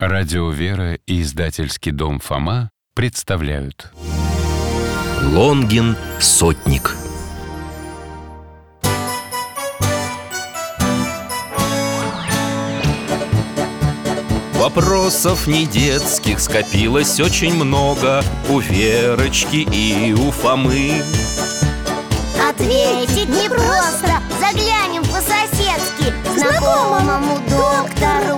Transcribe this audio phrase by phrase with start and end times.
[0.00, 3.90] Радио «Вера» и издательский дом «Фома» представляют.
[5.24, 6.94] Лонгин Сотник
[14.54, 21.02] Вопросов не детских скопилось очень много У Верочки и у Фомы.
[22.48, 26.14] Ответить непросто Заглянем по-соседски.
[26.38, 28.37] Знакомому доктору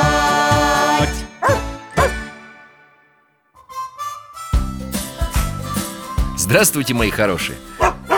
[6.41, 7.55] Здравствуйте, мои хорошие.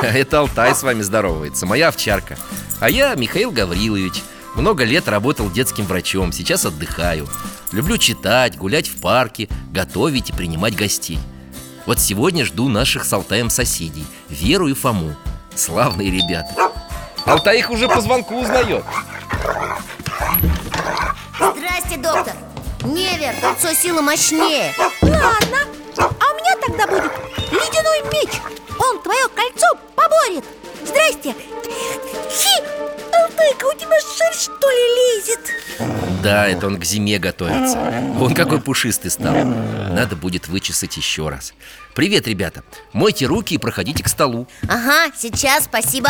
[0.02, 2.38] Это Алтай с вами здоровается, моя овчарка.
[2.80, 4.24] А я Михаил Гаврилович.
[4.56, 7.28] Много лет работал детским врачом, сейчас отдыхаю.
[7.74, 11.20] Люблю читать, гулять в парке, готовить и принимать гостей.
[11.86, 15.18] Вот сегодня жду наших с Алтаем соседей Веру и Фому.
[15.54, 16.72] Славные ребята.
[17.26, 18.86] Алтай их уже по звонку узнает.
[21.38, 22.36] Здрасте, доктор.
[22.86, 24.74] Невер, кольцо силы мощнее.
[25.02, 25.58] Ладно,
[25.98, 27.12] а у меня тогда будет?
[27.52, 28.42] Ледяной меч!
[28.80, 30.44] Он твое кольцо поборет!
[30.86, 31.36] Здрасте!
[32.30, 32.64] Хи!
[33.14, 35.40] Алтайка, у тебя шерсть что ли лезет?
[36.24, 37.78] Да, это он к зиме готовится.
[38.20, 39.34] Он какой пушистый стал.
[39.34, 41.54] Надо будет вычесать еще раз.
[41.96, 42.64] Привет, ребята.
[42.94, 44.48] Мойте руки и проходите к столу.
[44.68, 46.10] Ага, сейчас, спасибо.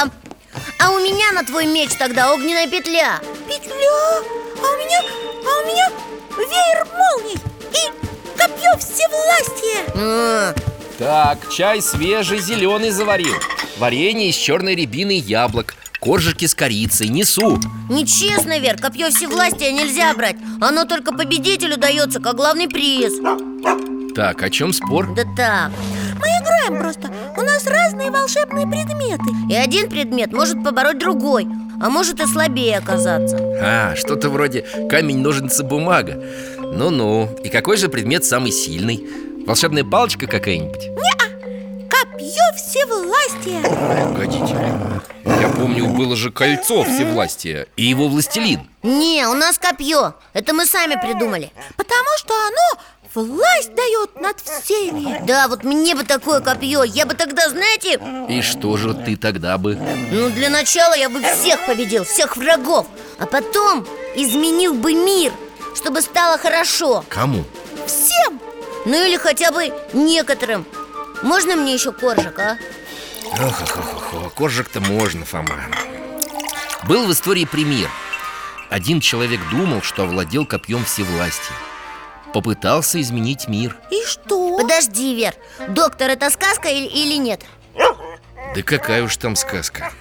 [0.80, 3.20] А у меня на твой меч тогда огненная петля.
[3.48, 5.90] Петля, а у меня, а у меня
[6.38, 7.38] веер молний.
[7.72, 8.12] И
[8.44, 10.54] копье всевластия А,
[11.00, 13.34] Так, чай свежий, зеленый заварил.
[13.78, 15.76] Варенье из черной рябины и яблок.
[16.00, 17.59] Коржики с корицей, несу.
[17.90, 20.36] Нечестно, Вер, копье всевластия нельзя брать.
[20.59, 23.14] Оно только победителю дается, как главный приз.
[24.14, 25.14] Так, о чем спор?
[25.16, 25.72] Да так.
[26.20, 27.09] Мы играем просто.
[27.38, 29.24] У нас разные волшебные предметы.
[29.50, 31.48] И один предмет может побороть другой
[31.82, 33.38] А может и слабее оказаться.
[33.62, 36.22] А, что-то вроде камень, ножницы, бумага
[36.75, 39.06] Ну-ну, и какой же предмет самый сильный?
[39.45, 40.89] Волшебная палочка какая-нибудь?
[41.89, 43.61] Копье всевластия.
[44.07, 44.56] Погодите.
[45.25, 48.69] Я помню, было же кольцо всевластия И его властелин.
[48.81, 50.16] Не, у нас копье.
[50.34, 51.51] Это мы сами придумали.
[51.78, 52.81] Потому что оно
[53.13, 55.25] власть дает над всеми.
[55.25, 56.84] Да, вот мне бы такое копье.
[56.84, 59.78] Я бы тогда, знаете, И что же ты тогда бы?
[60.11, 62.88] ну для начала я бы всех победил Всех врагов.
[63.19, 63.85] А потом
[64.16, 65.31] изменил бы мир
[65.75, 67.03] Чтобы стало хорошо.
[67.09, 67.44] Кому?
[67.85, 68.39] Всем.
[68.85, 70.66] Ну или хотя бы некоторым.
[71.22, 72.57] Можно мне еще коржик, а?
[73.41, 75.57] ох ох ох ох коржик-то можно, Фома.
[76.88, 77.89] Был в истории пример.
[78.69, 81.56] Один человек думал, что овладел копьем всевластия.
[82.34, 83.78] Попытался изменить мир.
[83.91, 84.57] И что?
[84.57, 85.35] Подожди, Вер
[85.69, 87.41] Доктор, это сказка или, или нет?
[88.55, 89.91] Да какая уж там сказка.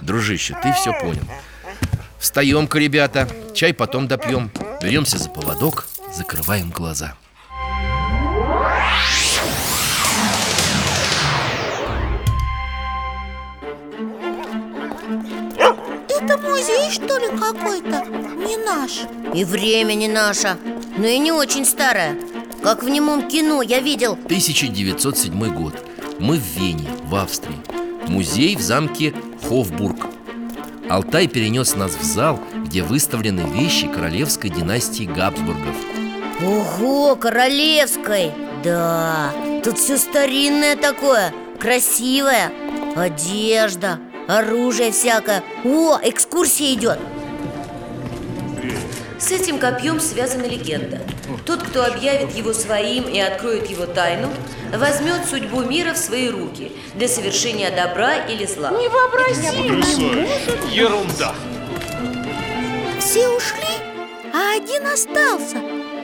[0.00, 1.22] Дружище, ты все понял.
[2.18, 4.50] Встаем-ка, ребята Чай потом допьем
[4.84, 7.14] Беремся за поводок Закрываем глаза.
[16.06, 18.04] Это музей, что ли, какой-то?
[18.36, 19.06] Не наш.
[19.34, 20.58] И время не наше.
[20.98, 22.18] Но и не очень старое.
[22.62, 24.12] Как в немом кино я видел.
[24.12, 25.74] 1907 год.
[26.18, 27.56] Мы в Вене, в Австрии.
[28.06, 29.14] Музей в замке
[29.48, 30.08] Хофбург.
[30.90, 35.76] Алтай перенес нас в зал, где выставлены вещи королевской династии Габсбургов.
[36.42, 38.32] Ого, королевской!
[38.64, 39.30] Да,
[39.62, 41.32] тут все старинное такое
[41.64, 42.52] Красивое.
[42.96, 43.98] Одежда,
[44.28, 45.42] оружие всякое.
[45.64, 46.98] О, экскурсия идет
[49.18, 51.00] С этим копьем связана легенда.
[51.46, 54.28] Тот, кто объявит его своим и откроет его тайну,
[54.76, 58.70] возьмет судьбу мира в свои руки для совершения добра или зла.
[60.70, 61.34] Ерунда.
[63.14, 63.76] Все ушли,
[64.32, 65.58] а один остался.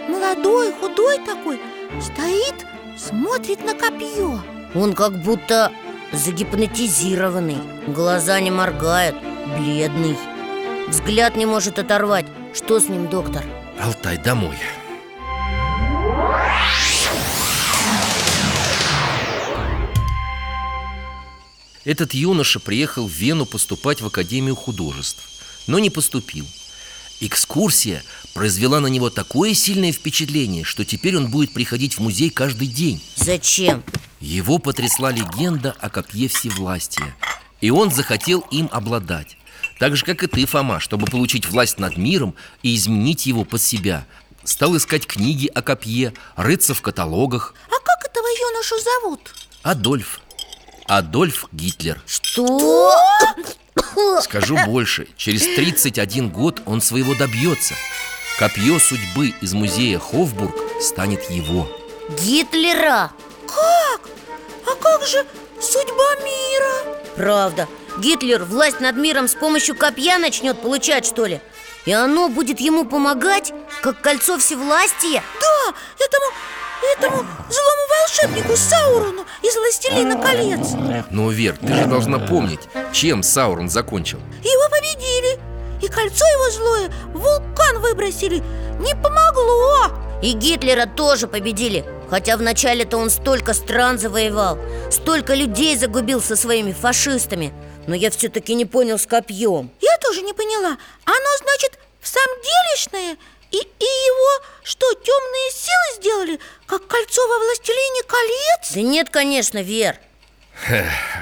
[0.09, 1.61] Молодой, худой такой
[2.01, 2.55] Стоит,
[2.97, 4.41] смотрит на копье.
[4.77, 5.73] Он как будто
[6.13, 7.59] загипнотизированный
[7.89, 9.17] Глаза не моргают,
[9.59, 10.17] бледный.
[10.87, 12.27] Взгляд не может оторвать.
[12.55, 13.43] Что с ним, доктор?
[13.81, 14.55] Алтай, домой.
[21.85, 25.25] Этот юноша приехал в Вену поступать в Академию художеств,
[25.67, 26.47] но не поступил.
[27.21, 28.03] Экскурсия
[28.33, 33.03] произвела на него такое сильное впечатление, что теперь он будет приходить в музей каждый день
[33.17, 33.85] Зачем?
[34.21, 37.15] Его потрясла легенда о копье всевластия
[37.61, 39.37] И он захотел им обладать
[39.79, 43.61] Так же, как и ты, Фома, чтобы получить власть над миром и изменить его под
[43.61, 44.07] себя
[44.45, 49.35] Стал искать книги о копье, рыться в каталогах А как этого юношу зовут?
[49.63, 50.21] Адольф
[50.87, 52.95] Адольф Гитлер Что?
[54.23, 57.75] Скажу больше, через 31 год он своего добьется
[58.39, 61.69] Копье судьбы из музея Хофбург станет его
[62.23, 63.13] Гитлера?
[63.47, 64.09] Как?
[64.67, 65.25] А как же
[65.61, 66.97] судьба мира?
[67.17, 67.69] Правда
[67.99, 71.41] Гитлер власть над миром с помощью копья начнет получать, что ли?
[71.87, 75.23] И оно будет ему помогать, как кольцо всевластия?
[75.41, 76.27] Да, этому,
[76.97, 82.61] этому злому волшебнику Саурону из «Властелина колец» Но, Вер, ты же должна помнить,
[82.93, 84.19] чем Саурон закончил.
[84.43, 85.39] Его победили
[85.83, 88.43] И кольцо его злое в вулкан выбросили.
[88.81, 89.89] Не помогло.
[90.23, 94.59] И Гитлера тоже победили Хотя вначале-то он столько стран завоевал
[94.91, 97.53] Столько людей загубил со своими фашистами.
[97.87, 100.77] Но я все-таки не понял с копьем Я тоже не поняла.
[101.05, 103.17] Оно, значит, в самом делешное?
[103.51, 105.50] И, и его что, темные
[106.31, 106.41] сделали?
[106.67, 108.73] Как кольцо во «Властелине колец»?
[108.75, 109.99] Да нет, конечно, Вер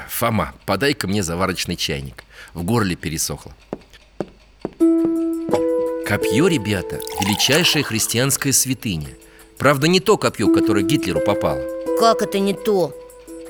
[0.09, 2.23] Фома, подай-ка мне заварочный чайник
[2.53, 3.53] В горле пересохло
[6.05, 9.09] Копье, ребята, величайшая христианская святыня
[9.57, 11.61] Правда, не то копье, которое Гитлеру попало
[11.99, 12.95] Как это не то?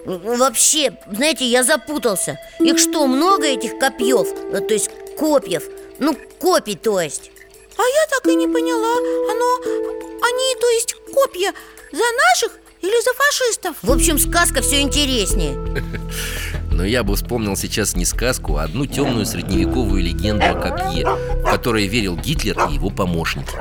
[0.05, 4.27] Вообще, знаете, я запутался Их что, много этих копьев?
[4.51, 5.63] Ну, То есть копьев
[5.97, 7.31] Ну, копий, то есть
[7.79, 8.97] А я так и не поняла.
[9.31, 11.53] Оно, они, то есть копья,
[11.93, 13.77] за наших или за фашистов?
[13.81, 15.55] В общем, сказка все интереснее.
[16.73, 21.49] Но я бы вспомнил сейчас не сказку, а одну темную средневековую легенду о копье В
[21.49, 23.55] которой верил Гитлер и его помощники.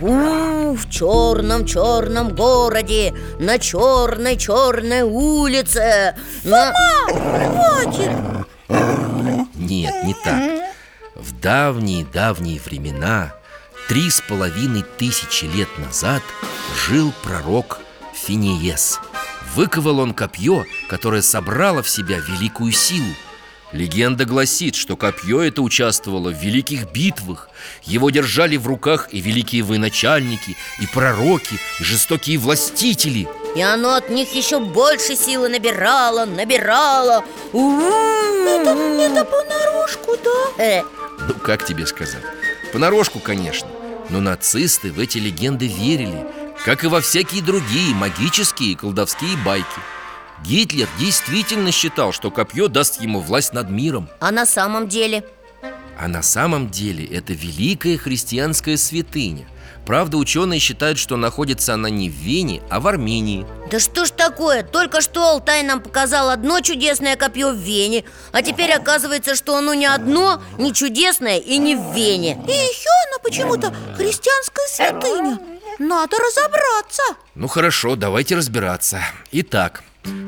[0.00, 6.16] У, в черном-черном городе На черной-черной улице.
[6.44, 6.72] На...
[7.08, 8.10] Хватит!
[9.56, 10.62] Нет, не так.
[11.16, 13.34] В давние-давние времена
[13.88, 16.22] Три с половиной тысячи лет назад
[16.74, 17.80] Жил пророк
[18.14, 18.98] Финиес.
[19.54, 23.14] Выковал он копье, которое собрало в себя великую силу.
[23.72, 27.50] Легенда гласит, что копье это участвовало в великих битвах.
[27.82, 33.28] Его держали в руках и великие военачальники, и пророки, и жестокие властители.
[33.54, 37.22] И оно от них еще больше силы набирало, набирало.
[37.52, 40.64] Это, это понарошку, да?
[40.64, 40.82] э,
[41.28, 42.22] Ну, как тебе сказать?
[42.72, 43.68] Понарошку, конечно
[44.10, 46.26] Но нацисты в эти легенды верили
[46.64, 49.66] Как и во всякие другие магические и колдовские байки.
[50.44, 54.08] Гитлер действительно считал, что копье даст ему власть над миром.
[54.20, 55.24] А на самом деле?
[55.98, 59.46] А на самом деле это великая христианская святыня
[59.86, 63.46] Правда, ученые считают, что находится она не в Вене, а в Армении.
[63.70, 64.62] Да что ж такое?
[64.62, 69.74] Только что Алтай нам показал одно чудесное копье в Вене А теперь оказывается, что оно
[69.74, 72.38] не одно, не чудесное и не в Вене.
[72.46, 75.38] И еще она почему-то христианская святыня.
[75.78, 77.02] Надо разобраться.
[77.34, 79.00] Ну хорошо, давайте разбираться.
[79.32, 79.82] Итак,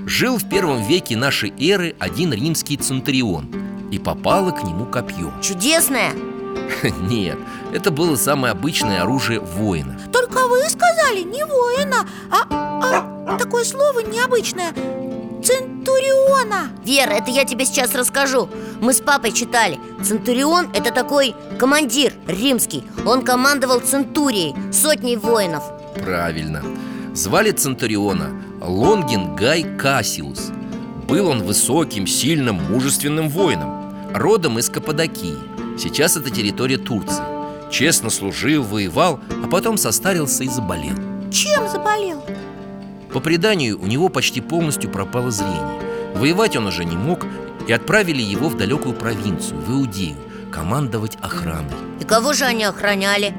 [0.06, 5.32] жил в первом веке нашей эры один римский центурион И попало к нему копье.
[5.42, 6.12] Чудесное?
[7.08, 7.38] Нет,
[7.72, 14.00] это было самое обычное оружие воина Только вы сказали не воина, а, а такое слово
[14.00, 14.72] необычное.
[15.42, 16.70] Центуриона.
[16.84, 18.48] Вера, это я тебе сейчас расскажу.
[18.80, 19.78] Мы с папой читали.
[20.02, 22.84] Центурион– это такой командир римский.
[23.04, 25.62] Он командовал центурией, сотней воинов.
[25.94, 26.62] Правильно.
[27.14, 30.50] Звали Центуриона Лонгин Гай Кассиус
[31.08, 37.22] Был он высоким, сильным, мужественным воином Родом из Каппадокии Сейчас это территория Турции
[37.70, 40.96] Честно служил, воевал, а потом состарился и заболел
[41.30, 42.24] Чем заболел?
[43.12, 45.80] По преданию, у него почти полностью пропало зрение
[46.14, 47.26] Воевать он уже не мог
[47.66, 50.16] И отправили его в далекую провинцию, в Иудею
[50.50, 53.34] Командовать охраной И кого же они охраняли?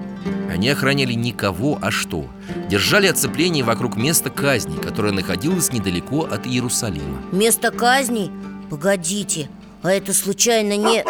[0.52, 2.26] Они охраняли никого, а что?
[2.70, 8.32] Держали оцепление вокруг места казни, которое находилось недалеко от Иерусалима Место казней?
[8.70, 9.50] Погодите,
[9.82, 11.04] а это случайно не...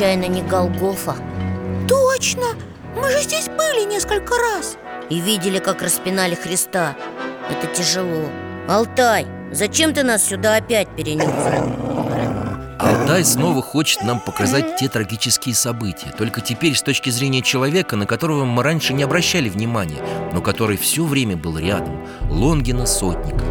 [0.00, 1.14] Случайно не Голгофа?
[1.86, 2.54] Точно!
[2.96, 4.78] Мы же здесь были несколько раз
[5.10, 6.96] И видели, как распинали Христа
[7.50, 8.24] Это тяжело
[8.66, 11.28] Алтай, зачем ты нас сюда опять перенес?
[12.78, 18.06] Алтай снова хочет нам показать те трагические события Только теперь с точки зрения человека, на
[18.06, 20.02] которого мы раньше не обращали внимания
[20.32, 23.44] Но который все время был рядом Лонгина Сотника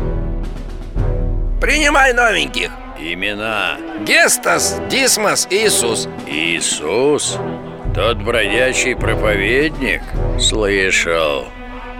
[1.62, 3.78] Принимай новеньких Имена.
[4.02, 6.10] Гестас, Дисмос Иисус.
[6.28, 7.38] Иисус?
[7.96, 10.02] Тот бродячий проповедник?
[10.40, 11.46] Слышал.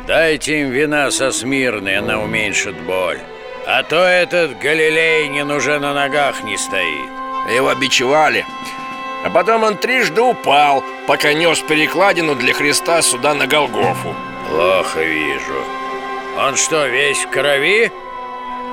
[0.08, 3.20] Дайте им вина со смирной, она уменьшит боль.
[3.66, 7.10] А то этот Галилейнин уже на ногах не стоит.
[7.56, 8.46] Его бичевали.
[9.24, 14.16] А потом он трижды упал Пока нес перекладину для Христа сюда на Голгофу.
[14.48, 15.64] Плохо вижу.
[16.38, 17.92] Он что, весь в крови?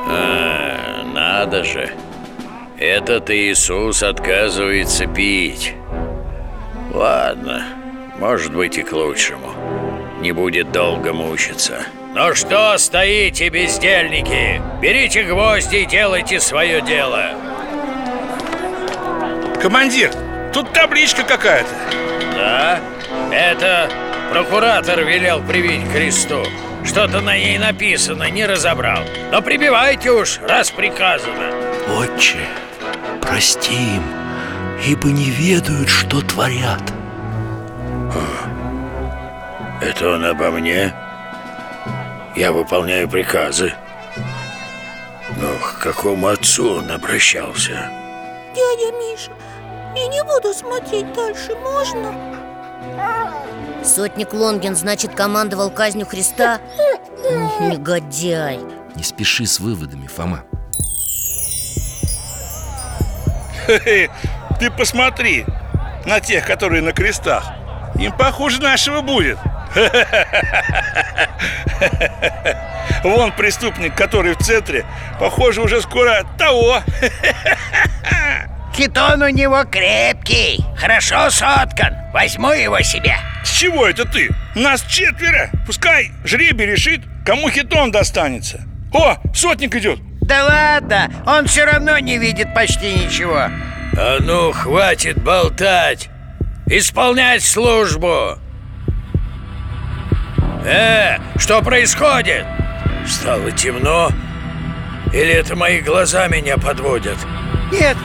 [0.06, 1.94] А, надо же
[2.78, 5.72] Этот Иисус отказывается пить.
[6.92, 7.64] Ладно,
[8.18, 9.54] может быть и к лучшему.
[10.20, 11.86] Не будет долго мучиться.
[12.14, 14.60] Ну что стоите, бездельники?
[14.80, 17.30] Берите гвозди и делайте свое дело!
[19.60, 20.10] Командир,
[20.52, 21.70] тут табличка какая-то.
[22.34, 22.80] Да?
[23.32, 23.90] Это
[24.32, 26.44] прокуратор велел привить к кресту.
[26.84, 29.00] Что-то на ней написано, не разобрал.
[29.32, 31.52] Но прибивайте уж, раз приказано.
[31.98, 32.38] Отче,
[33.26, 34.02] прости им,
[34.86, 36.82] ибо не ведают, что творят.
[39.80, 40.94] Это он обо мне?
[42.34, 43.72] Я выполняю приказы
[45.40, 47.90] Но к какому отцу он обращался?
[48.54, 49.32] Дядя Миша,
[49.94, 52.14] я не буду смотреть дальше, можно?
[53.84, 56.60] Сотник Лонгин, значит, командовал казнью Христа?
[57.60, 58.58] Негодяй
[58.94, 60.42] Не спеши с выводами, Фома
[64.58, 65.44] Ты посмотри
[66.04, 67.44] на тех, которые на крестах.
[67.98, 69.38] Им похуже нашего будет.
[73.02, 74.86] Вон преступник, который в центре
[75.18, 76.82] Похоже, уже скоро того.
[78.74, 81.96] Хитон у него крепкий, хорошо соткан.
[82.12, 83.16] Возьму его себе.
[83.42, 84.28] С чего это ты?
[84.54, 85.50] Нас четверо.
[85.66, 88.62] Пускай жребий решит, кому хитон достанется.
[88.92, 93.48] О, сотник идет Да ладно, он все равно не видит почти ничего.
[93.98, 96.10] А ну, хватит болтать
[96.66, 98.36] Исполнять службу
[100.64, 102.44] Э, что происходит?
[103.06, 104.10] Стало темно?
[105.12, 107.18] Или это мои глаза меня подводят?
[107.70, 107.96] Нет,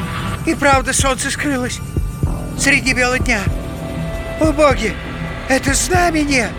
[0.45, 1.79] и правда солнце скрылось.
[2.59, 3.39] Среди бела дня.
[4.39, 4.93] О боги,
[5.49, 6.49] это знамение.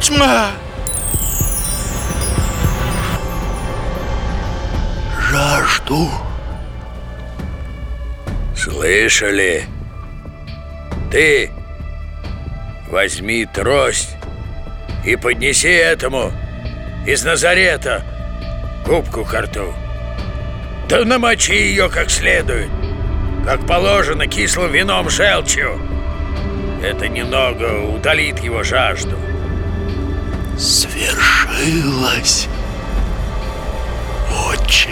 [0.00, 0.48] Тьма
[5.30, 6.10] Жажду.
[8.56, 9.64] Слышали?
[11.12, 11.52] Ты
[12.90, 14.16] возьми трость
[15.06, 16.32] и поднеси этому
[17.06, 18.02] из Назарета
[18.84, 19.72] губку ко рту.
[20.88, 22.68] Да намочи ее как следует,
[23.44, 25.80] как положено кислым вином желчью.
[26.82, 29.16] Это немного утолит его жажду.
[30.58, 32.48] Свершилось.
[34.48, 34.90] Отче,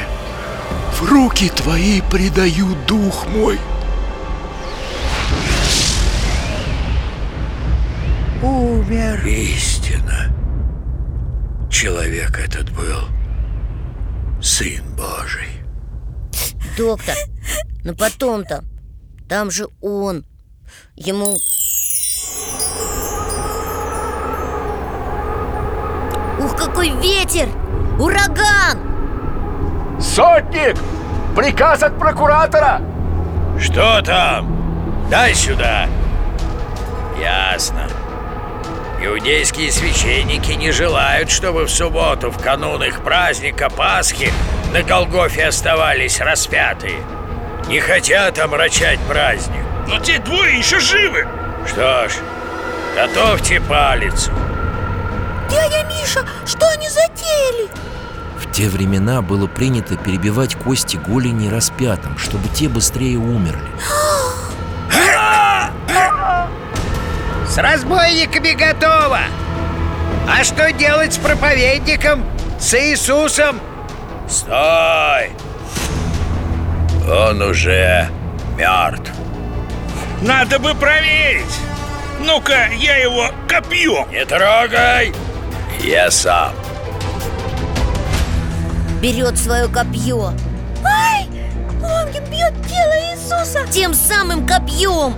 [0.99, 3.59] в руки твои предаю дух мой.
[8.43, 9.25] Умер.
[9.27, 10.35] Истина.
[11.71, 13.09] Человек этот был
[14.43, 15.49] Сын Божий.
[16.77, 17.17] Доктор,
[17.85, 18.65] но потом-то
[19.29, 20.25] Там же он
[20.97, 21.37] Ему...
[26.41, 27.49] Ух, какой ветер!
[27.99, 28.88] Ураган!
[30.19, 30.77] Сотник!
[31.37, 32.81] Приказ от прокуратора!
[33.61, 35.07] Что там?
[35.09, 35.87] Дай сюда.
[37.21, 37.87] Ясно.
[39.01, 44.33] Иудейские священники не желают, чтобы в субботу, в канун их праздника Пасхи,
[44.73, 46.99] на Голгофе оставались распятые.
[47.69, 49.63] Не хотят омрачать праздник.
[49.87, 51.29] Но те двое еще живы
[51.65, 52.15] Что ж,
[52.97, 54.31] готовьте палец.
[55.49, 57.88] Дядя Миша, что они затеяли?
[58.59, 63.71] В те времена было принято перебивать кости голени распятым, чтобы те быстрее умерли
[67.47, 69.21] С разбойниками готово.
[70.29, 72.25] А что делать с проповедником?
[72.59, 73.61] С Иисусом?
[74.29, 75.31] Стой!
[77.09, 78.09] Он уже
[78.57, 79.13] мертв.
[80.21, 81.45] Надо бы проверить
[82.19, 85.15] Ну-ка, я его копьем Не трогай!
[85.81, 86.53] Я сам.
[89.01, 90.33] Берет свое копье.
[90.85, 91.27] Ай!
[91.81, 93.67] Лонгин бьет тело Иисуса!
[93.71, 95.15] Тем самым копьем.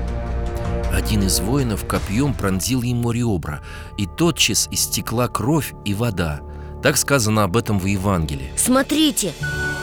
[0.92, 3.60] Один из воинов копьем пронзил ему ребра
[3.96, 6.40] И тотчас истекла кровь и вода.
[6.82, 8.52] Так сказано об этом в Евангелии.
[8.56, 9.32] Смотрите,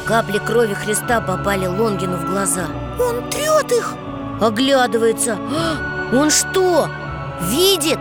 [0.06, 2.66] капли крови Христа попали Лонгину в глаза.
[3.00, 3.96] Он трет их!
[4.42, 5.38] Оглядывается.
[5.40, 6.88] А, Он что,
[7.50, 8.00] видит?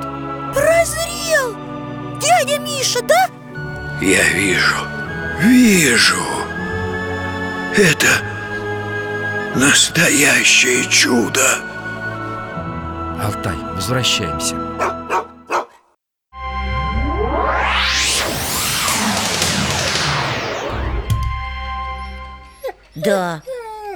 [0.52, 1.54] Прозрел!
[2.20, 3.28] Дядя Миша, да?
[4.00, 4.76] Я вижу,
[5.40, 6.22] вижу.
[7.76, 8.08] Это
[9.54, 11.46] настоящее чудо.
[13.22, 14.54] Алтай, возвращаемся
[22.94, 23.42] Да,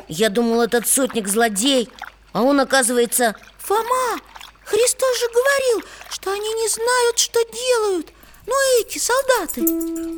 [0.08, 1.88] я думал, этот сотник злодей
[2.32, 4.20] А он, оказывается, Фома,
[4.64, 8.12] Христос же говорил, что они не знают, что делают
[8.50, 9.62] Ну эти солдаты?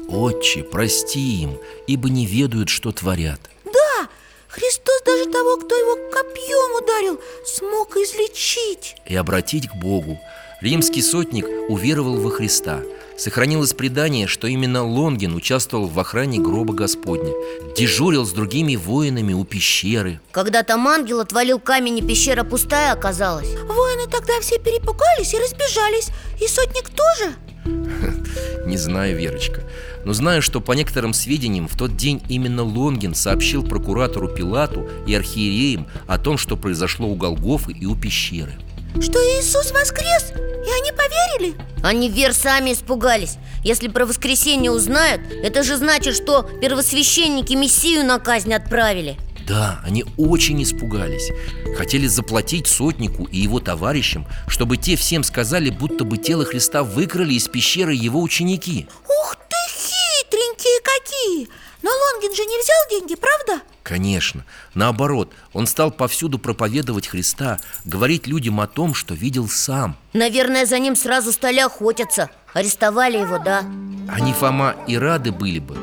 [0.08, 3.40] Отче, прости им, ибо не ведают, что творят.
[3.66, 4.08] Да,
[4.48, 8.96] Христос даже того, кто его копьем ударил, смог излечить.
[9.06, 10.18] И обратить к Богу.
[10.62, 12.80] Римский сотник уверовал во Христа.
[13.18, 17.32] Сохранилось предание, что именно Лонгин участвовал в охране гроба Господня
[17.76, 20.20] Дежурил с другими воинами у пещеры.
[20.30, 23.54] Когда там ангел отвалил камень и пещера пустая оказалась.
[23.64, 26.08] Воины тогда все перепугались и разбежались.
[26.40, 27.34] И сотник тоже?
[28.72, 29.64] Не знаю, Верочка
[30.06, 35.14] Но знаю, что по некоторым сведениям В тот день именно Лонгин сообщил прокуратору Пилату и
[35.14, 38.54] архиереям О том, что произошло у Голгофы и у пещеры
[38.98, 40.30] Что Иисус воскрес?
[40.30, 41.54] И они поверили?
[41.84, 48.18] Они вер сами испугались Если про воскресенье узнают Это же значит, что первосвященники Мессию на
[48.18, 51.30] казнь отправили Да, они очень испугались.
[51.76, 57.34] Хотели заплатить сотнику и его товарищам Чтобы те всем сказали, будто бы тело Христа выкрали
[57.34, 58.86] из пещеры его ученики.
[59.08, 61.48] Ух ты, хитренькие какие!
[61.82, 63.64] Но Лонгин же не взял деньги, правда?
[63.82, 64.44] Конечно,
[64.74, 69.96] наоборот, он стал повсюду проповедовать Христа Говорить людям о том, что видел сам.
[70.12, 72.30] Наверное, за ним сразу стали охотиться.
[72.54, 73.64] Арестовали его, да.
[74.08, 75.76] Они, Фома, и рады были бы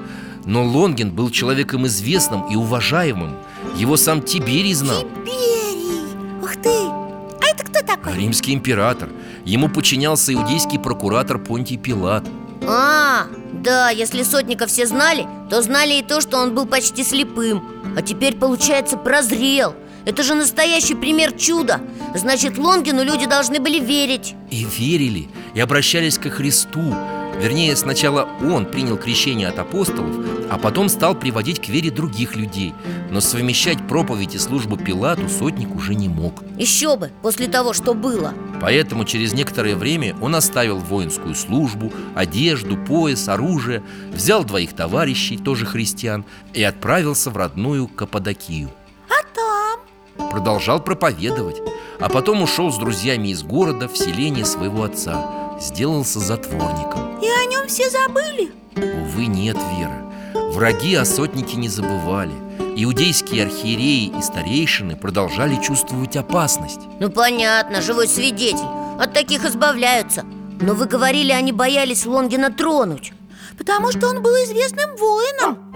[0.46, 3.36] Но Лонгин был человеком известным и уважаемым
[3.76, 5.04] Его сам Тиберий знал.
[5.04, 6.16] Тиберий!
[6.42, 6.70] Ух ты!
[6.70, 8.16] А это кто такой?
[8.16, 9.10] Римский император.
[9.46, 12.26] Ему подчинялся иудейский прокуратор Понтий Пилат.
[12.68, 17.64] А, да, если сотника все знали То знали и то, что он был почти слепым.
[17.98, 19.76] А теперь, получается, прозрел.
[20.06, 21.82] Это же настоящий пример чуда.
[22.16, 24.36] Значит, Лонгину люди должны были верить.
[24.50, 26.96] И верили, и обращались ко Христу
[27.40, 30.14] Вернее, сначала он принял крещение от апостолов
[30.50, 32.74] А потом стал приводить к вере других людей.
[33.10, 36.44] Но совмещать проповедь и службу Пилату сотник уже не мог.
[36.58, 38.34] Еще бы, после того, что было.
[38.62, 45.66] Поэтому через некоторое время он оставил воинскую службу, одежду, пояс, оружие Взял двоих товарищей, тоже
[45.66, 48.70] христиан И отправился в родную Каппадокию.
[49.08, 50.30] А там?
[50.30, 51.62] Продолжал проповедовать
[52.02, 57.20] А потом ушел с друзьями из города в селение своего отца Сделался затворником.
[57.22, 58.52] И о нем все забыли?
[58.78, 60.06] Увы, нет, Вера.
[60.54, 62.32] Враги о сотнике не забывали.
[62.78, 66.80] Иудейские архиереи и старейшины продолжали чувствовать опасность.
[67.02, 68.68] Ну понятно, живой свидетель.
[68.98, 70.24] От таких избавляются.
[70.62, 73.12] Но вы говорили, они боялись Лонгина тронуть.
[73.58, 75.74] Потому что он был известным воином.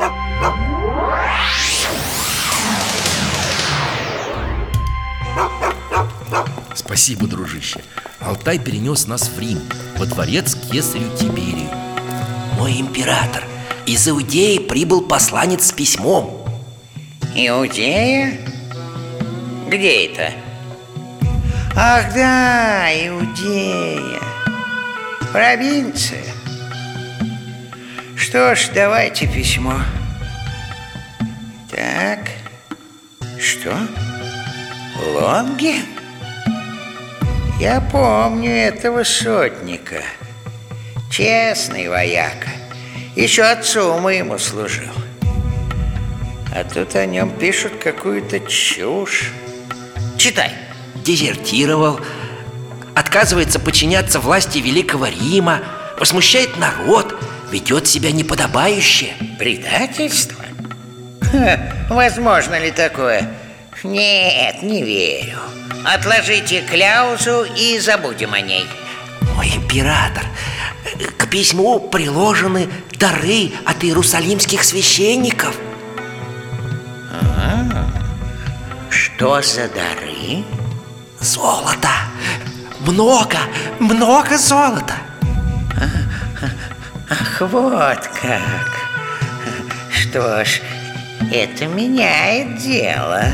[6.73, 7.81] Спасибо, дружище
[8.25, 9.59] Алтай перенес нас в Рим
[9.97, 11.69] Во дворец к кесарю Тиберию
[12.57, 13.43] Мой император,
[13.85, 16.47] из Иудеи прибыл посланец с письмом
[17.35, 18.37] Иудея?
[19.67, 20.31] Где это?
[21.75, 24.21] Ах да, Иудея
[25.31, 26.23] Провинция
[28.15, 29.75] Что ж, давайте письмо
[31.69, 32.29] Так
[33.39, 33.75] Что?
[35.13, 35.92] Лонгин?
[37.59, 40.01] Я помню этого сотника.
[41.11, 42.49] Честный вояка
[43.15, 44.91] Еще отцу моему служил.
[46.53, 49.31] А тут о нем пишут какую-то чушь.
[50.17, 50.51] Читай.
[51.05, 51.99] Дезертировал.
[52.95, 55.61] Отказывается подчиняться власти Великого Рима.
[55.99, 57.15] Возмущает народ.
[57.51, 59.13] Ведет себя неподобающе.
[59.37, 60.43] Предательство?
[61.21, 63.29] Ха, возможно ли такое?
[63.83, 65.37] Нет, не верю
[65.85, 68.65] Отложите кляузу и забудем о ней.
[69.35, 70.23] Мой император
[71.17, 75.57] К письму приложены дары от иерусалимских священников.
[77.11, 77.89] А,
[78.89, 80.43] Что за дары?
[81.19, 81.89] Золото.
[82.79, 83.37] Много,
[83.79, 84.95] много золота.
[87.09, 88.71] Ах, вот как.
[89.91, 90.61] Что ж,
[91.31, 93.25] это меняет дело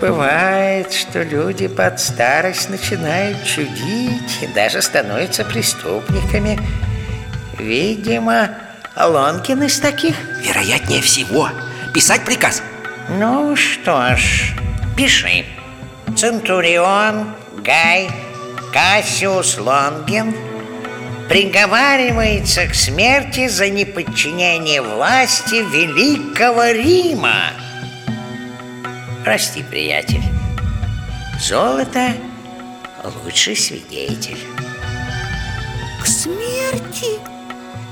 [0.00, 6.58] Бывает, что люди под старость начинают чудить и даже становятся преступниками.
[7.58, 8.50] Видимо,
[8.96, 10.16] Лонкин из таких?
[10.42, 11.50] Вероятнее всего
[11.92, 12.62] Писать приказ
[13.08, 14.54] Ну что ж,
[14.96, 15.44] пиши.
[16.16, 17.34] Центурион
[17.64, 18.08] Гай
[18.72, 20.34] Кассиус Лонгин
[21.28, 27.59] приговаривается к смерти за неподчинение власти Великого Рима.
[29.24, 30.22] Прости, приятель.
[31.38, 32.14] Золото–
[33.24, 34.38] лучший свидетель.
[36.02, 37.18] К смерти?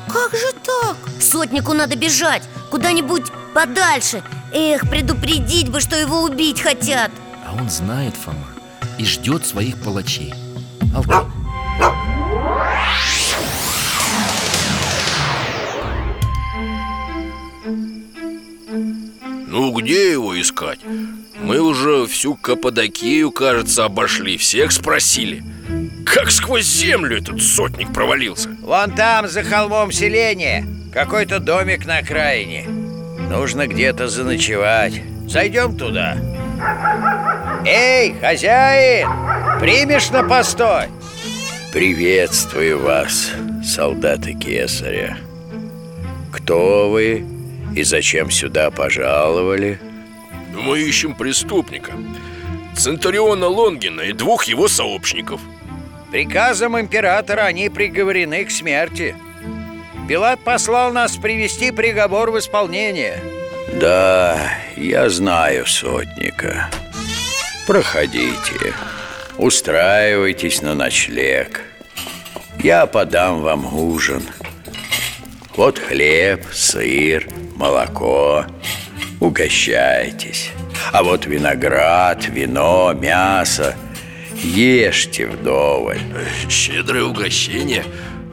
[0.08, 0.96] Как же так?
[1.20, 4.22] Сотнику надо бежать Куда-нибудь подальше
[4.54, 7.10] Эх, предупредить бы, что его убить хотят
[7.46, 8.46] А он знает, Фома,
[8.96, 10.32] и ждет своих палачей
[10.94, 11.24] Алтай,
[19.50, 20.80] Ну, где его искать?
[21.40, 25.42] Мы уже всю Каппадокию, кажется, обошли Всех спросили
[26.04, 32.66] Как сквозь землю этот сотник провалился Вон там, за холмом селения Какой-то домик на окраине
[33.30, 36.18] Нужно где-то заночевать Зайдем туда
[37.64, 39.08] Эй, хозяин!
[39.60, 40.88] Примешь на постой?
[41.72, 43.30] Приветствую вас,
[43.64, 45.16] солдаты Кесаря
[46.32, 47.24] Кто вы
[47.74, 49.80] и зачем сюда пожаловали?
[50.52, 51.92] Мы ищем преступника.
[52.76, 55.40] Центуриона Лонгина и двух его сообщников.
[56.10, 59.14] Приказом императора они приговорены к смерти.
[60.08, 63.22] Пилат послал нас привести приговор в исполнение.
[63.80, 64.38] Да,
[64.76, 66.70] я знаю сотника.
[67.66, 68.72] Проходите
[69.38, 71.60] Устраивайтесь на ночлег.
[72.60, 74.22] Я подам вам ужин.
[75.54, 77.28] Вот хлеб, сыр,
[77.58, 78.44] молоко.
[79.20, 80.50] Угощайтесь.
[80.92, 83.76] А вот виноград, вино, мясо
[84.42, 86.00] Ешьте вдоволь.
[86.48, 87.84] Щедрое угощение.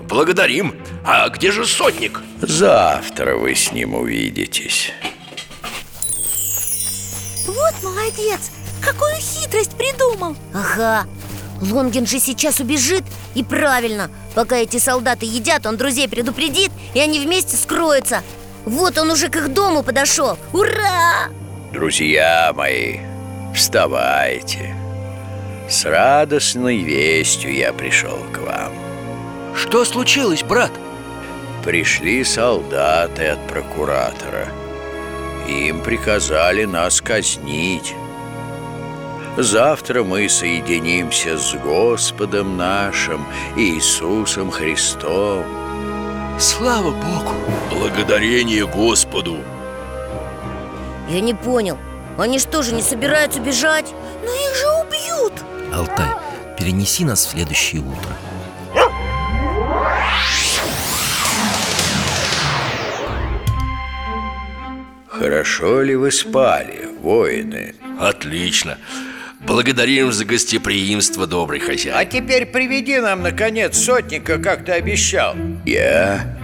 [0.08, 0.76] Благодарим.
[1.04, 2.22] А где же сотник?
[2.42, 4.92] Завтра вы с ним увидитесь.
[7.48, 8.52] Вот молодец!
[8.82, 10.36] Какую хитрость придумал!
[10.54, 11.08] Ага.
[11.62, 13.04] Лонгин же сейчас убежит.
[13.34, 14.12] И правильно.
[14.36, 18.22] Пока эти солдаты едят, он друзей предупредит И они вместе скроются
[18.66, 20.38] Вот он уже к их дому подошел.
[20.52, 21.30] Ура!
[21.72, 23.00] Друзья мои,
[23.54, 24.76] вставайте.
[25.70, 28.74] С радостной вестью я пришел к вам.
[29.56, 30.72] Что случилось, брат?
[31.64, 34.48] Пришли солдаты от прокуратора.
[35.48, 37.94] Им приказали нас казнить.
[39.38, 43.26] Завтра мы соединимся с Господом нашим
[43.58, 45.65] Иисусом Христом
[46.38, 47.34] Слава Богу!
[47.72, 49.38] Благодарение Господу
[51.10, 51.78] Я не понял
[52.18, 53.94] Они что же не собираются бежать?
[54.22, 55.34] Но их же убьют!
[55.74, 56.10] Алтай,
[56.60, 58.12] перенеси нас в следующее утро
[65.08, 67.76] Хорошо ли вы спали, воины?
[67.98, 68.78] Отлично
[69.48, 75.36] Благодарим за гостеприимство, добрый хозяин А теперь приведи нам, наконец, сотника, как ты обещал.
[75.66, 76.38] Я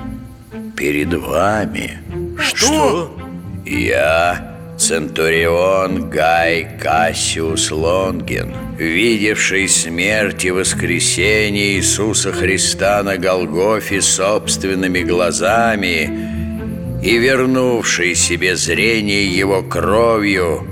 [0.78, 2.00] перед вами.
[2.40, 3.18] Что?
[3.66, 17.00] Я Центурион Гай Кассиус Лонгин Видевший смерть и воскресение Иисуса Христа на Голгофе собственными глазами
[17.04, 20.66] И вернувший себе зрение Его кровью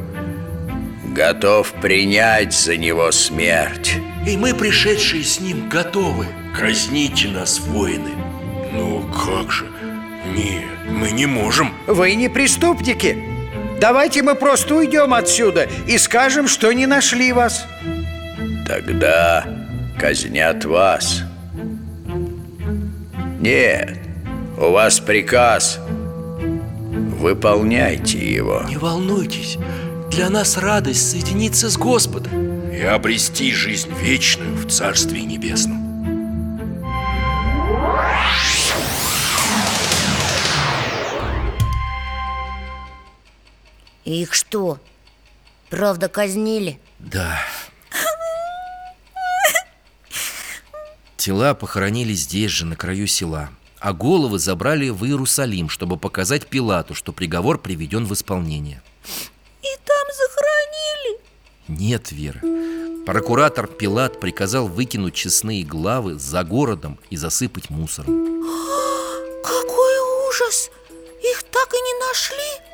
[1.19, 3.97] Готов принять за Него смерть.
[4.25, 6.27] И мы, пришедшие с ним, готовы.
[6.58, 8.12] Казните нас, воины.
[8.71, 9.65] Ну как же?
[10.34, 11.73] Нет, мы не можем.
[11.88, 13.21] Вы не преступники.
[13.82, 17.65] Давайте мы просто уйдем отсюда И скажем, что не нашли вас.
[18.65, 19.45] Тогда
[19.99, 21.23] казнят вас.
[23.41, 23.99] Нет,
[24.58, 25.82] у вас приказ.
[27.19, 28.63] Выполняйте его.
[28.69, 29.58] Не волнуйтесь
[30.12, 35.88] Для нас радость соединиться с Господом И обрести жизнь вечную в Царстве Небесном
[44.04, 44.80] Их что,
[45.69, 46.80] правда казнили?
[46.98, 47.39] Да
[51.17, 56.95] Тела похоронили здесь же, на краю села А головы забрали в Иерусалим, чтобы показать Пилату,
[56.95, 58.82] что приговор приведен в исполнение?
[61.69, 62.41] Нет, Вера
[63.05, 68.43] Прокуратор Пилат приказал выкинуть честные главы за городом и засыпать мусором
[69.43, 70.71] Какой ужас!
[71.21, 72.65] Их так и не нашли?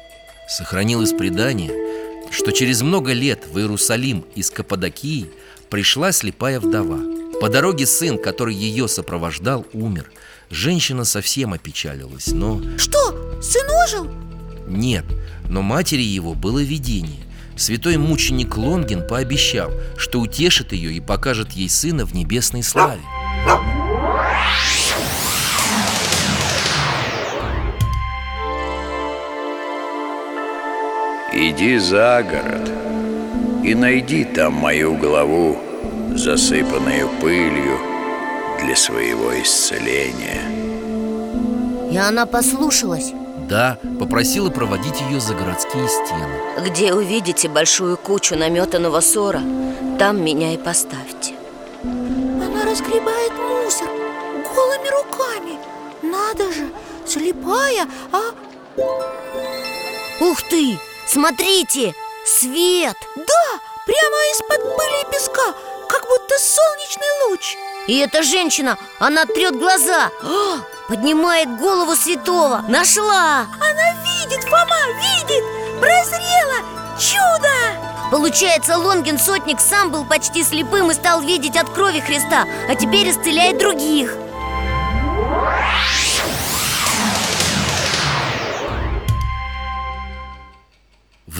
[0.48, 5.30] Сохранилось предание, что через много лет в Иерусалим из Каппадокии
[5.70, 7.00] пришла слепая вдова
[7.42, 10.10] По дороге сын, который ее сопровождал, умер
[10.50, 12.62] Женщина совсем опечалилась, но...
[12.78, 14.08] Что, сын ожил?
[14.68, 15.06] Нет,
[15.50, 17.25] но матери его было видение
[17.58, 23.02] Святой мученик Лонгин пообещал, что утешит ее и покажет ей сына в небесной славе
[31.38, 32.72] Иди за город
[33.62, 35.58] и найди там мою главу,
[36.16, 37.78] засыпанную пылью
[38.64, 40.42] для своего исцеления.
[41.92, 43.12] И она послушалась
[43.50, 49.42] Да, попросила проводить ее за городские стены Где увидите большую кучу наметанного ссора,
[50.00, 51.36] там меня и поставьте
[51.84, 53.88] Она разгребает мусор
[54.56, 55.60] голыми руками
[56.02, 56.70] Надо же,
[57.06, 58.32] слепая, а...
[60.22, 60.80] Ух ты!
[61.08, 61.94] Смотрите!
[62.26, 62.98] Свет!
[63.16, 65.54] Да, прямо из-под пыли и песка
[65.88, 73.48] Как будто солнечный луч И эта женщина, она трет глаза О, Поднимает голову святого Нашла!
[73.60, 75.44] Она видит, Фома, видит!
[75.80, 76.64] Прозрела!
[77.00, 78.12] Чудо!
[78.12, 83.10] Получается, Лонгин Сотник сам был почти слепым и стал видеть от крови Христа А теперь
[83.10, 84.16] исцеляет других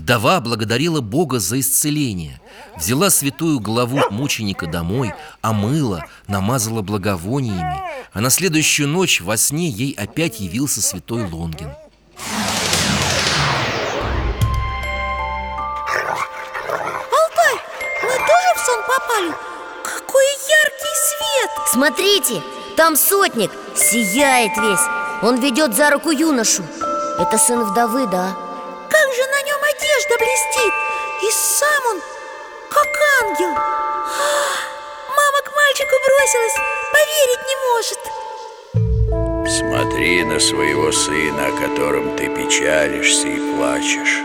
[0.06, 2.40] Вдова благодарила Бога за исцеление
[2.78, 7.82] Взяла святую главу мученика домой Омыла, намазала благовониями
[8.14, 11.72] А на следующую ночь во сне ей опять явился святой Лонгин
[17.10, 17.56] Алтай,
[18.04, 19.34] мы тоже в сон попали?
[19.84, 21.50] Какой яркий свет!
[21.74, 22.44] Смотрите,
[22.78, 24.88] там сотник Сияет весь
[25.28, 26.62] Он ведет за руку юношу
[27.18, 28.45] Это сын вдовы, да?
[30.26, 30.74] Блестит!
[31.22, 32.02] И сам он,
[32.70, 32.88] как
[33.22, 33.50] ангел!
[35.18, 36.58] Мама к мальчику бросилась,
[36.94, 38.00] поверить не может
[39.48, 44.22] Смотри на своего сына, о котором ты печалишься и плачешь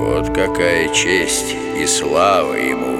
[0.00, 2.98] Вот какая честь и слава ему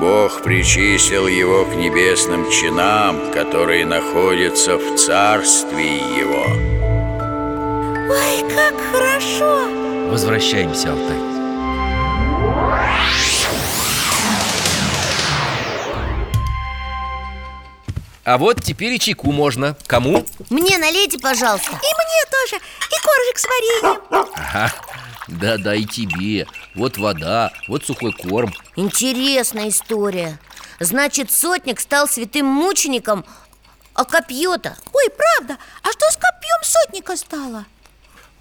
[0.00, 6.72] Бог причислил его к небесным чинам, которые находятся в царстве его
[8.10, 9.81] Ой, как хорошо!
[10.10, 11.18] Возвращаемся, Алтай.
[18.24, 19.76] А вот теперь и чайку можно.
[19.86, 20.24] Кому?
[20.48, 21.70] Мне налейте, пожалуйста.
[21.70, 24.30] И мне тоже, и коржик с вареньем.
[24.34, 24.72] Ага,
[25.26, 26.46] да-да и тебе.
[26.76, 28.54] Вот вода, вот сухой корм.
[28.76, 30.38] Интересная история.
[30.78, 33.24] Значит, сотник стал святым мучеником
[33.94, 34.76] А копье-то?
[34.92, 37.66] Ой, правда, а что с копьем сотника стало?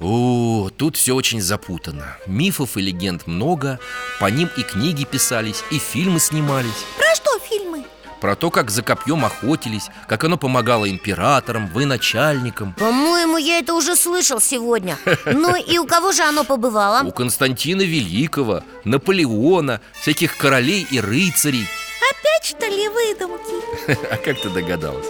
[0.01, 3.79] О, тут все очень запутано Мифов и легенд много
[4.19, 7.85] По ним и книги писались, и фильмы снимались Про что фильмы?
[8.19, 13.95] Про то, как за копьем охотились Как оно помогало императорам, военачальникам По-моему, я это уже
[13.95, 17.03] слышал сегодня Ну и у кого же оно побывало?
[17.07, 21.67] У Константина Великого, Наполеона, всяких королей и рыцарей
[22.09, 24.01] Опять что ли выдумки?
[24.11, 25.05] А как ты догадалась?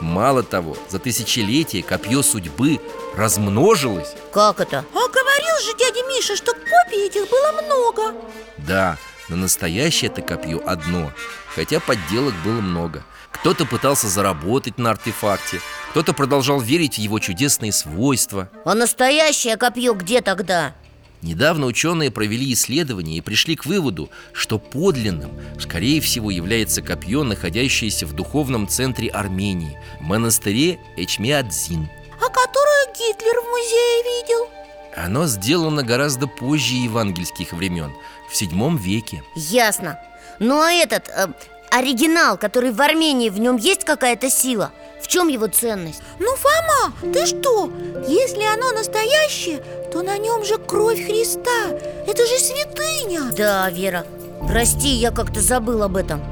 [0.00, 2.80] Мало того, за тысячелетия копье судьбы
[3.16, 4.84] размножилось Как это?
[4.92, 8.14] А говорил же дядя Миша, что копий этих было много
[8.58, 8.96] Да,
[9.28, 11.12] но настоящее это копье одно
[11.54, 15.60] Хотя подделок было много Кто-то пытался заработать на артефакте
[15.90, 20.74] Кто-то продолжал верить в его чудесные свойства А настоящее копье где тогда?
[21.22, 28.06] Недавно ученые провели исследование и пришли к выводу, что подлинным, скорее всего, является копье, находящееся
[28.06, 31.88] в духовном центре Армении, в монастыре Эчмиадзин.
[32.16, 34.48] А которую Гитлер в музее видел?
[34.96, 37.92] Оно сделано гораздо позже евангельских времен,
[38.30, 39.22] в седьмом веке.
[39.36, 40.00] Ясно
[40.38, 41.28] Ну а этот, э,
[41.70, 44.72] оригинал, который в Армении, в нем есть какая-то сила?
[45.10, 46.02] В чем его ценность?
[46.20, 47.68] Ну, Фома, ты что?
[48.06, 49.58] Если оно настоящее,
[49.90, 51.70] то на нем же кровь Христа.
[52.06, 53.22] Это же святыня.
[53.36, 54.06] Да, Вера,
[54.46, 56.22] прости, я как-то забыл об этом.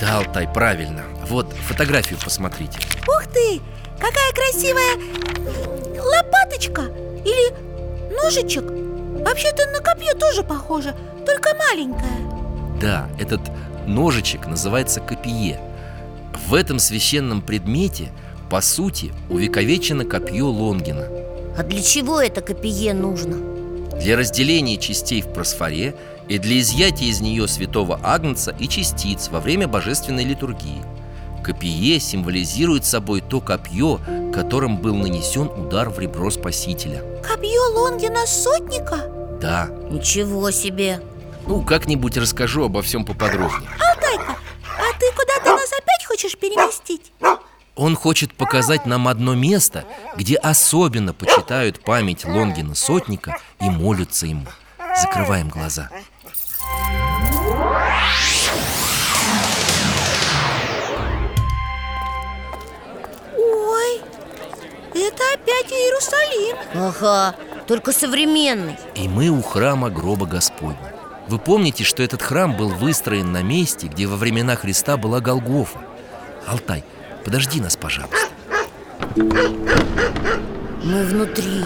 [0.00, 1.02] Да, Алтай, правильно.
[1.28, 2.78] Вот, фотографию посмотрите.
[3.06, 3.60] Ух ты,
[3.98, 4.94] какая красивая
[6.00, 6.84] лопаточка
[7.26, 7.52] Или
[8.14, 8.64] ножичек.
[8.64, 10.94] Вообще-то на копье тоже похоже,
[11.26, 13.42] только маленькое Да, этот
[13.86, 15.73] ножичек называется копье
[16.34, 18.12] В этом священном предмете,
[18.50, 21.06] по сути, увековечено копье Лонгина.
[21.56, 23.36] А для чего это копье нужно?
[23.98, 25.94] Для разделения частей в просфоре
[26.28, 30.82] и для изъятия из нее святого Агнца и частиц во время божественной литургии.
[31.44, 34.00] Копье символизирует собой то копье,
[34.32, 37.02] которым был нанесен удар в ребро Спасителя.
[37.22, 39.10] Копье Лонгина сотника?
[39.40, 41.00] Да, Ничего себе!
[41.46, 43.68] Ну как-нибудь расскажу обо всем поподробнее.
[43.78, 45.43] Алтайка, а ты опять
[46.14, 47.12] хочешь переместить?
[47.74, 49.84] Он хочет показать нам одно место,
[50.16, 54.46] где особенно почитают память Лонгина Сотника и молятся ему.
[54.96, 55.90] Закрываем глаза.
[63.36, 64.00] Ой,
[64.94, 67.34] это опять Иерусалим Ага,
[67.66, 70.94] только современный И мы у храма гроба Господня.
[71.26, 75.80] Вы помните, что этот храм был выстроен на месте, где во времена Христа была Голгофа?
[76.46, 76.84] Алтай,
[77.24, 78.16] подожди нас, пожалуйста.
[79.16, 81.64] Мы внутри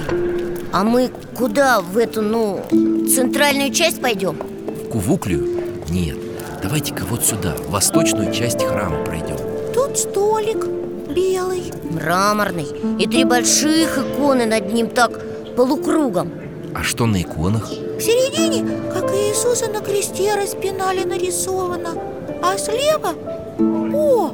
[0.72, 2.64] А мы куда в эту, ну,
[3.12, 4.36] центральную часть пойдем?
[4.36, 5.46] В Кувуклию?
[5.88, 6.16] Нет.
[6.62, 9.36] Давайте-ка вот сюда, в восточную часть храма пройдем.
[9.74, 10.66] Тут столик
[11.14, 12.66] белый Мраморный
[12.98, 15.20] И три больших иконы над ним так
[15.56, 16.30] полукругом
[16.74, 17.68] А что на иконах?
[17.70, 21.94] В середине, как Иисуса на кресте распинали, нарисовано
[22.42, 23.14] А слева...
[23.60, 24.30] О,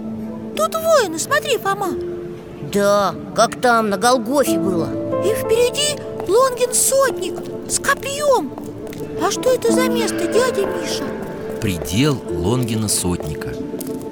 [0.54, 1.88] тут воины, смотри, Фома
[2.72, 4.88] Да, как там, на Голгофе было
[5.24, 7.34] И впереди Лонгин Сотник
[7.68, 8.52] с копьем
[9.22, 11.04] А что это за место, дядя Миша?
[11.60, 13.48] Предел Лонгина Сотника.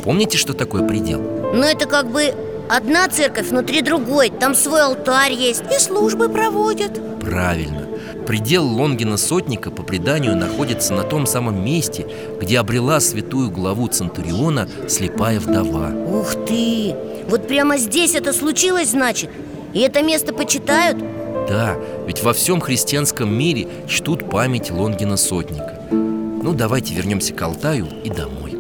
[0.02, 1.20] Помните, что такое предел?
[1.20, 2.34] Ну, это как бы
[2.70, 7.81] одна церковь внутри другой Там свой алтарь есть И службы проводят Правильно.
[8.26, 12.06] Предел Лонгина Сотника по преданию находится на том самом месте,
[12.40, 15.90] где обрела святую главу Центуриона слепая вдова.
[15.90, 16.94] Ух ты!
[17.28, 19.30] Вот прямо здесь это случилось, значит?
[19.72, 20.98] И это место почитают?
[21.48, 25.80] Да, ведь во всем христианском мире чтут память Лонгина Сотника.
[25.90, 28.56] Ну, давайте вернемся к Алтаю и домой.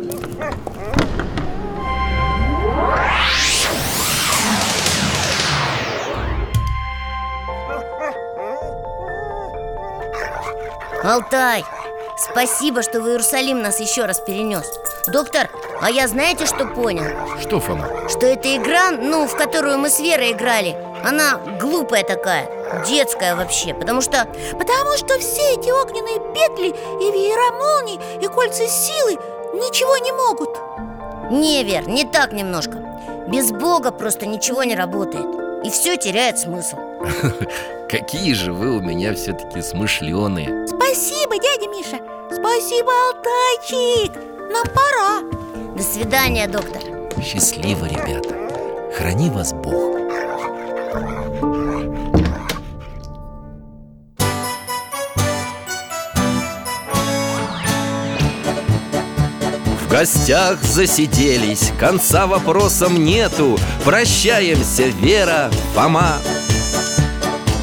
[11.04, 11.64] Алтай,
[12.16, 14.64] спасибо, что в Иерусалим нас еще раз перенес
[15.08, 17.04] Доктор, а я знаете, что понял?
[17.40, 18.08] Что, Фома?
[18.08, 22.48] Что эта игра, ну, в которую мы с Верой играли Она глупая такая,
[22.86, 24.28] детская вообще Потому что...
[24.52, 29.14] Потому что все эти огненные петли и веера молний и кольца силы
[29.54, 32.78] ничего не могут Не, Вер, не так немножко
[33.26, 35.26] Без Бога просто ничего не работает
[35.64, 36.91] И все теряет смысл
[37.88, 40.66] Какие же вы у меня все-таки смышленые.
[40.66, 41.98] Спасибо, дядя Миша.
[42.30, 44.12] Спасибо, Алтайчик.
[44.50, 45.74] Нам пора.
[45.76, 46.82] До свидания, доктор.
[47.22, 48.34] Счастливо, ребята.
[48.96, 49.98] Храни вас Бог.
[59.80, 63.58] В гостях засиделись, конца вопросам нету.
[63.84, 66.18] Прощаемся, Вера, Фома